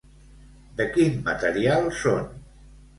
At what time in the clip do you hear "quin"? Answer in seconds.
0.97-1.21